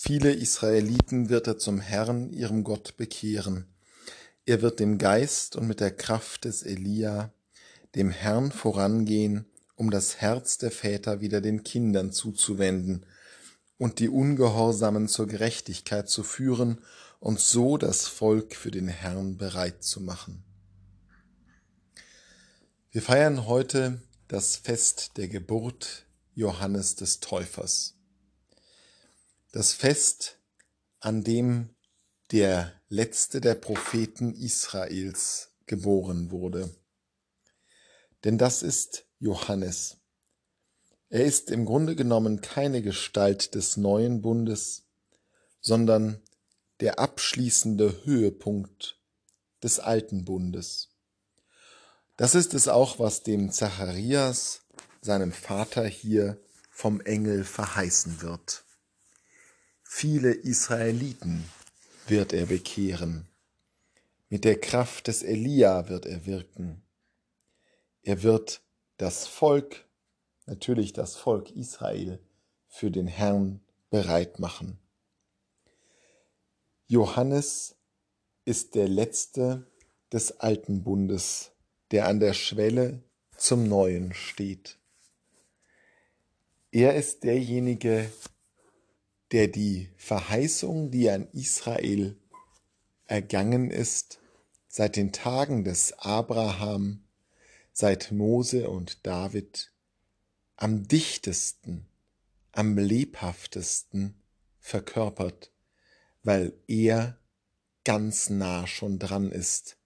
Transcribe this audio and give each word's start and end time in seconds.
Viele 0.00 0.32
Israeliten 0.32 1.28
wird 1.28 1.48
er 1.48 1.58
zum 1.58 1.80
Herrn, 1.80 2.30
ihrem 2.32 2.62
Gott, 2.62 2.96
bekehren. 2.96 3.66
Er 4.46 4.62
wird 4.62 4.80
im 4.80 4.96
Geist 4.96 5.56
und 5.56 5.66
mit 5.66 5.80
der 5.80 5.90
Kraft 5.90 6.44
des 6.44 6.62
Elia 6.62 7.32
dem 7.96 8.10
Herrn 8.10 8.52
vorangehen, 8.52 9.46
um 9.74 9.90
das 9.90 10.18
Herz 10.18 10.56
der 10.56 10.70
Väter 10.70 11.20
wieder 11.20 11.40
den 11.40 11.64
Kindern 11.64 12.12
zuzuwenden 12.12 13.06
und 13.76 13.98
die 13.98 14.08
Ungehorsamen 14.08 15.08
zur 15.08 15.26
Gerechtigkeit 15.26 16.08
zu 16.08 16.22
führen 16.22 16.80
und 17.18 17.40
so 17.40 17.76
das 17.76 18.06
Volk 18.06 18.54
für 18.54 18.70
den 18.70 18.86
Herrn 18.86 19.36
bereit 19.36 19.82
zu 19.82 20.00
machen. 20.00 20.44
Wir 22.92 23.02
feiern 23.02 23.46
heute 23.46 24.00
das 24.28 24.54
Fest 24.54 25.16
der 25.16 25.26
Geburt 25.26 26.06
Johannes 26.36 26.94
des 26.94 27.18
Täufers. 27.18 27.97
Das 29.50 29.72
Fest, 29.72 30.38
an 31.00 31.24
dem 31.24 31.74
der 32.32 32.70
letzte 32.90 33.40
der 33.40 33.54
Propheten 33.54 34.34
Israels 34.34 35.56
geboren 35.64 36.30
wurde. 36.30 36.68
Denn 38.24 38.36
das 38.36 38.62
ist 38.62 39.06
Johannes. 39.18 39.96
Er 41.08 41.24
ist 41.24 41.50
im 41.50 41.64
Grunde 41.64 41.96
genommen 41.96 42.42
keine 42.42 42.82
Gestalt 42.82 43.54
des 43.54 43.78
neuen 43.78 44.20
Bundes, 44.20 44.84
sondern 45.62 46.20
der 46.80 46.98
abschließende 46.98 48.04
Höhepunkt 48.04 49.00
des 49.62 49.80
alten 49.80 50.26
Bundes. 50.26 50.90
Das 52.18 52.34
ist 52.34 52.52
es 52.52 52.68
auch, 52.68 52.98
was 52.98 53.22
dem 53.22 53.50
Zacharias, 53.50 54.60
seinem 55.00 55.32
Vater 55.32 55.86
hier 55.86 56.38
vom 56.70 57.00
Engel 57.00 57.44
verheißen 57.44 58.20
wird. 58.20 58.64
Viele 60.00 60.30
Israeliten 60.30 61.42
wird 62.06 62.32
er 62.32 62.46
bekehren. 62.46 63.26
Mit 64.28 64.44
der 64.44 64.60
Kraft 64.60 65.08
des 65.08 65.24
Elia 65.24 65.88
wird 65.88 66.06
er 66.06 66.24
wirken. 66.24 66.84
Er 68.02 68.22
wird 68.22 68.62
das 68.96 69.26
Volk, 69.26 69.88
natürlich 70.46 70.92
das 70.92 71.16
Volk 71.16 71.50
Israel, 71.50 72.20
für 72.68 72.92
den 72.92 73.08
Herrn 73.08 73.58
bereit 73.90 74.38
machen. 74.38 74.78
Johannes 76.86 77.74
ist 78.44 78.76
der 78.76 78.86
letzte 78.86 79.66
des 80.12 80.38
alten 80.38 80.84
Bundes, 80.84 81.50
der 81.90 82.06
an 82.06 82.20
der 82.20 82.34
Schwelle 82.34 83.02
zum 83.36 83.64
Neuen 83.66 84.14
steht. 84.14 84.78
Er 86.70 86.94
ist 86.94 87.24
derjenige, 87.24 88.12
der 89.32 89.48
die 89.48 89.90
Verheißung, 89.96 90.90
die 90.90 91.10
an 91.10 91.28
Israel 91.32 92.16
ergangen 93.06 93.70
ist, 93.70 94.20
seit 94.68 94.96
den 94.96 95.12
Tagen 95.12 95.64
des 95.64 95.92
Abraham, 95.98 97.04
seit 97.72 98.12
Mose 98.12 98.68
und 98.68 99.06
David, 99.06 99.72
am 100.56 100.88
dichtesten, 100.88 101.86
am 102.52 102.76
lebhaftesten 102.76 104.20
verkörpert, 104.58 105.52
weil 106.22 106.52
er 106.66 107.18
ganz 107.84 108.28
nah 108.30 108.66
schon 108.66 108.98
dran 108.98 109.30
ist 109.30 109.78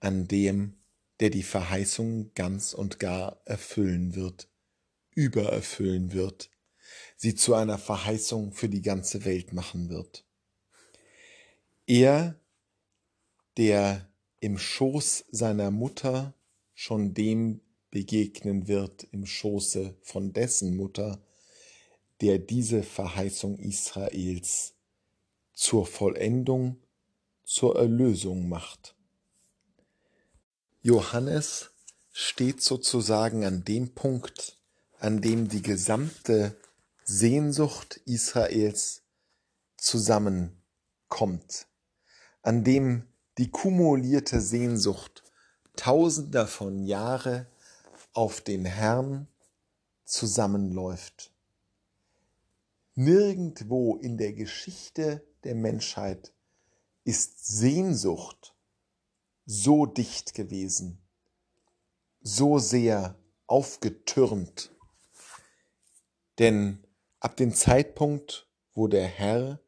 an 0.00 0.26
dem, 0.26 0.74
der 1.20 1.30
die 1.30 1.42
Verheißung 1.42 2.32
ganz 2.34 2.72
und 2.72 2.98
gar 2.98 3.40
erfüllen 3.44 4.14
wird, 4.14 4.48
übererfüllen 5.14 6.12
wird 6.12 6.51
sie 7.16 7.34
zu 7.34 7.54
einer 7.54 7.78
Verheißung 7.78 8.52
für 8.52 8.68
die 8.68 8.82
ganze 8.82 9.24
Welt 9.24 9.52
machen 9.52 9.88
wird. 9.88 10.24
Er, 11.86 12.38
der 13.56 14.08
im 14.40 14.58
Schoß 14.58 15.24
seiner 15.30 15.70
Mutter 15.70 16.34
schon 16.74 17.14
dem 17.14 17.60
begegnen 17.90 18.66
wird, 18.66 19.04
im 19.12 19.26
Schoße 19.26 19.94
von 20.02 20.32
dessen 20.32 20.76
Mutter, 20.76 21.22
der 22.20 22.38
diese 22.38 22.82
Verheißung 22.82 23.58
Israels 23.58 24.74
zur 25.52 25.86
Vollendung, 25.86 26.78
zur 27.44 27.76
Erlösung 27.76 28.48
macht. 28.48 28.94
Johannes 30.82 31.70
steht 32.12 32.62
sozusagen 32.62 33.44
an 33.44 33.64
dem 33.64 33.94
Punkt, 33.94 34.56
an 34.98 35.20
dem 35.20 35.48
die 35.48 35.62
gesamte 35.62 36.56
Sehnsucht 37.04 38.00
Israels 38.04 39.02
zusammenkommt, 39.76 41.66
an 42.42 42.62
dem 42.62 43.08
die 43.38 43.50
kumulierte 43.50 44.40
Sehnsucht 44.40 45.24
tausender 45.74 46.46
von 46.46 46.84
Jahre 46.84 47.46
auf 48.12 48.40
den 48.40 48.64
Herrn 48.64 49.26
zusammenläuft. 50.04 51.32
Nirgendwo 52.94 53.96
in 53.96 54.16
der 54.16 54.32
Geschichte 54.32 55.26
der 55.42 55.56
Menschheit 55.56 56.32
ist 57.04 57.44
Sehnsucht 57.46 58.54
so 59.44 59.86
dicht 59.86 60.34
gewesen, 60.34 60.98
so 62.20 62.58
sehr 62.58 63.16
aufgetürmt. 63.46 64.70
Denn 66.38 66.84
Ab 67.22 67.36
dem 67.36 67.54
Zeitpunkt, 67.54 68.48
wo 68.74 68.88
der 68.88 69.06
Herr 69.06 69.60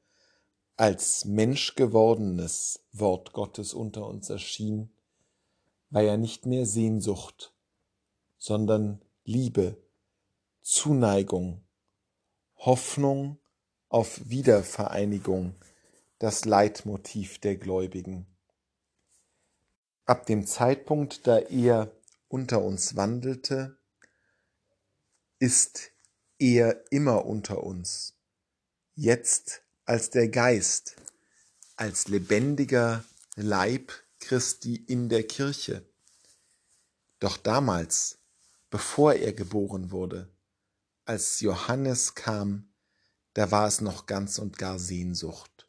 als 0.75 1.25
Mensch 1.25 1.77
gewordenes 1.77 2.85
Wort 2.91 3.33
Gottes 3.33 3.75
unter 3.75 4.09
uns 4.09 4.29
erschien, 4.29 4.93
war 5.89 6.03
ja 6.03 6.17
nicht 6.17 6.47
mehr 6.47 6.67
Sehnsucht, 6.67 7.55
sondern 8.39 9.05
Liebe, 9.23 9.81
Zuneigung, 10.63 11.65
Hoffnung 12.57 13.39
auf 13.89 14.29
Wiedervereinigung 14.29 15.55
das 16.19 16.45
Leitmotiv 16.45 17.39
der 17.39 17.55
Gläubigen. 17.55 18.27
Ab 20.07 20.27
dem 20.27 20.45
Zeitpunkt, 20.45 21.29
da 21.29 21.39
er 21.39 21.93
unter 22.27 22.65
uns 22.65 22.97
wandelte, 22.97 23.79
ist 25.39 25.94
er 26.39 26.85
immer 26.91 27.25
unter 27.25 27.63
uns, 27.63 28.15
jetzt 28.95 29.63
als 29.85 30.11
der 30.11 30.29
Geist, 30.29 30.97
als 31.77 32.09
lebendiger 32.09 33.05
Leib 33.37 33.93
Christi 34.21 34.77
in 34.77 35.09
der 35.09 35.27
Kirche. 35.27 35.87
Doch 37.21 37.37
damals, 37.37 38.19
bevor 38.71 39.15
er 39.15 39.33
geboren 39.33 39.91
wurde, 39.91 40.33
als 41.05 41.41
Johannes 41.41 42.15
kam, 42.15 42.73
da 43.35 43.51
war 43.51 43.67
es 43.67 43.81
noch 43.81 44.07
ganz 44.07 44.39
und 44.39 44.59
gar 44.59 44.79
Sehnsucht. 44.79 45.69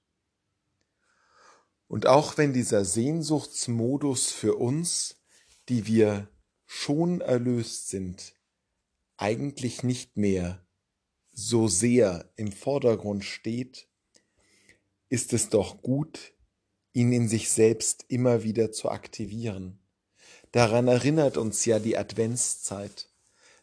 Und 1.88 2.08
auch 2.08 2.38
wenn 2.38 2.54
dieser 2.54 2.86
Sehnsuchtsmodus 2.86 4.32
für 4.32 4.56
uns, 4.56 5.18
die 5.70 5.86
wir 5.86 6.28
schon 6.66 7.22
erlöst 7.22 7.90
sind, 7.90 8.34
eigentlich 9.18 9.84
nicht 9.84 10.18
mehr 10.18 10.66
so 11.34 11.68
sehr 11.68 12.32
im 12.36 12.52
Vordergrund 12.52 13.24
steht, 13.24 13.88
ist 15.10 15.34
es 15.34 15.50
doch 15.50 15.82
gut, 15.82 16.34
ihn 16.94 17.12
in 17.12 17.28
sich 17.28 17.50
selbst 17.50 18.06
immer 18.08 18.44
wieder 18.44 18.72
zu 18.72 18.90
aktivieren. 18.90 19.80
Daran 20.52 20.88
erinnert 20.88 21.38
uns 21.38 21.66
ja 21.66 21.80
die 21.80 21.98
Adventszeit. 21.98 23.10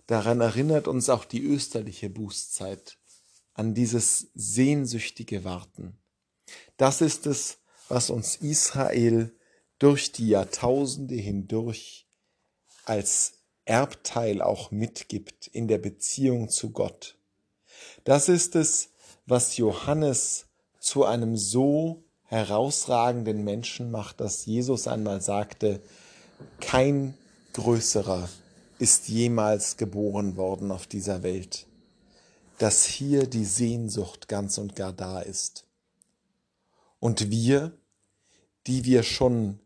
Daran 0.07 0.41
erinnert 0.41 0.89
uns 0.89 1.09
auch 1.09 1.25
die 1.25 1.43
österliche 1.43 2.11
Bußzeit 2.11 2.99
an 3.55 3.75
dieses 3.75 4.31
sehnsüchtige 4.35 5.45
Warten. 5.45 5.99
Das 6.77 7.01
ist 7.01 7.27
es, 7.27 7.59
was 7.89 8.11
uns 8.11 8.37
Israel 8.37 9.35
durch 9.79 10.13
die 10.13 10.29
Jahrtausende 10.29 11.15
hindurch 11.15 12.09
als 12.85 13.42
Erbteil 13.65 14.43
auch 14.43 14.71
mitgibt 14.71 15.47
in 15.47 15.69
der 15.69 15.79
Beziehung 15.79 16.49
zu 16.49 16.71
Gott. 16.71 17.17
Das 18.05 18.29
ist 18.29 18.57
es, 18.57 18.91
was 19.27 19.57
Johannes 19.57 20.47
zu 20.79 21.05
einem 21.05 21.37
so 21.37 22.03
herausragenden 22.25 23.45
Menschen 23.45 23.91
macht, 23.91 24.21
dass 24.21 24.47
Jesus 24.47 24.89
einmal 24.89 25.21
sagte, 25.21 25.81
kein 26.61 27.15
größerer 27.53 28.29
ist 28.79 29.09
jemals 29.09 29.77
geboren 29.77 30.37
worden 30.37 30.73
auf 30.73 30.87
dieser 30.87 31.23
Welt, 31.23 31.67
dass 32.59 32.85
hier 32.85 33.27
die 33.27 33.45
Sehnsucht 33.45 34.29
ganz 34.29 34.59
und 34.59 34.75
gar 34.75 34.93
da 34.93 35.21
ist. 35.21 35.67
Und 36.99 37.31
wir, 37.31 37.73
die 38.67 38.85
wir 38.85 39.03
schon 39.03 39.61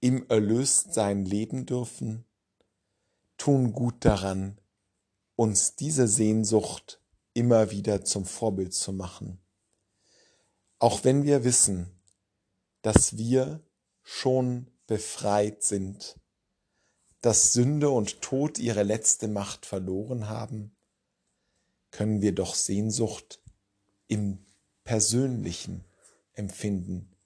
im 0.00 0.28
Erlöstsein 0.28 1.24
leben 1.24 1.66
dürfen, 1.66 2.24
tun 3.36 3.72
gut 3.72 4.04
daran, 4.04 4.60
uns 5.36 5.76
diese 5.76 6.08
Sehnsucht 6.08 7.00
immer 7.34 7.70
wieder 7.70 8.04
zum 8.04 8.24
Vorbild 8.24 8.72
zu 8.74 8.92
machen. 8.92 9.40
auch 10.78 11.04
wenn 11.04 11.24
wir 11.24 11.44
wissen, 11.44 11.90
dass 12.82 13.16
wir 13.16 13.60
schon 14.02 14.70
befreit 14.86 15.62
sind, 15.62 16.18
dass 17.20 17.52
Sünde 17.52 17.90
und 17.90 18.20
Tod 18.20 18.58
ihre 18.58 18.82
letzte 18.82 19.26
Macht 19.26 19.66
verloren 19.66 20.28
haben, 20.28 20.76
können 21.90 22.20
wir 22.20 22.34
doch 22.34 22.54
Sehnsucht 22.54 23.42
im 24.06 24.44
Persönlichen 24.84 25.84
empfinden. 26.34 27.16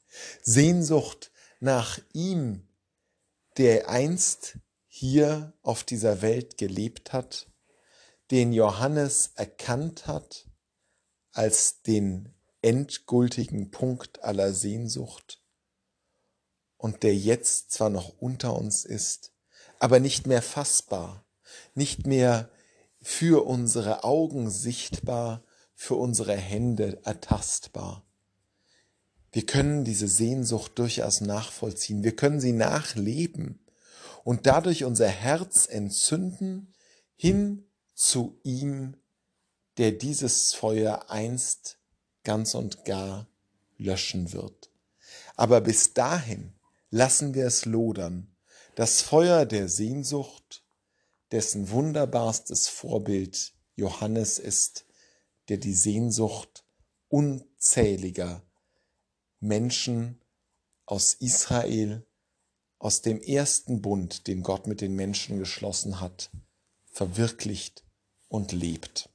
Sehnsucht 0.43 1.33
nach 1.59 2.01
ihm, 2.12 2.67
der 3.59 3.91
einst 3.91 4.59
hier 4.93 5.55
auf 5.63 5.85
dieser 5.85 6.21
Welt 6.21 6.59
gelebt 6.59 7.13
hat, 7.13 7.47
den 8.33 8.53
Johannes 8.53 9.31
erkannt 9.37 10.09
hat 10.09 10.49
als 11.31 11.83
den 11.83 12.35
endgültigen 12.61 13.71
Punkt 13.71 14.25
aller 14.25 14.53
Sehnsucht 14.53 15.43
und 16.77 17.05
der 17.05 17.15
jetzt 17.15 17.71
zwar 17.71 17.89
noch 17.89 18.19
unter 18.19 18.57
uns 18.57 18.85
ist, 18.85 19.33
aber 19.79 20.01
nicht 20.01 20.27
mehr 20.27 20.43
fassbar, 20.43 21.25
nicht 21.75 22.09
mehr 22.09 22.51
für 23.01 23.47
unsere 23.47 24.03
Augen 24.03 24.51
sichtbar, 24.51 25.45
für 25.73 25.95
unsere 25.95 26.37
Hände 26.37 27.01
ertastbar. 27.05 28.05
Wir 29.31 29.47
können 29.47 29.85
diese 29.85 30.09
Sehnsucht 30.09 30.73
durchaus 30.81 31.21
nachvollziehen, 31.21 32.03
wir 32.03 32.17
können 32.17 32.41
sie 32.41 32.53
nachleben 32.53 33.60
und 34.25 34.47
dadurch 34.47 34.85
unser 34.85 35.09
Herz 35.09 35.67
entzünden 35.67 36.73
hin 37.17 37.67
zu 37.95 38.39
ihm, 38.43 38.97
der 39.77 39.93
dieses 39.93 40.55
Feuer 40.55 41.11
einst 41.11 41.79
ganz 42.25 42.55
und 42.55 42.85
gar 42.85 43.29
löschen 43.79 44.33
wird. 44.33 44.71
Aber 45.37 45.61
bis 45.61 45.95
dahin 45.95 46.55
lassen 46.91 47.35
wir 47.35 47.47
es 47.47 47.65
lodern, 47.65 48.37
das 48.75 49.01
Feuer 49.01 49.47
der 49.47 49.69
Sehnsucht, 49.69 50.65
dessen 51.33 51.71
wunderbarstes 51.71 52.69
Vorbild 52.69 53.53
Johannes 53.75 54.39
ist, 54.39 54.85
der 55.49 55.59
die 55.59 55.75
Sehnsucht 55.75 56.65
unzähliger 57.09 58.43
Menschen 59.41 60.21
aus 60.87 61.15
Israel, 61.15 62.07
aus 62.81 63.03
dem 63.03 63.21
ersten 63.21 63.82
Bund, 63.82 64.27
den 64.27 64.43
Gott 64.43 64.67
mit 64.67 64.81
den 64.81 64.97
Menschen 64.97 65.38
geschlossen 65.38 66.00
hat, 66.00 66.31
verwirklicht 66.87 67.85
und 68.29 68.53
lebt. 68.53 69.11